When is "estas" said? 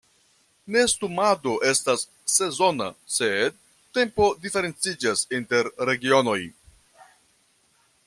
1.71-2.05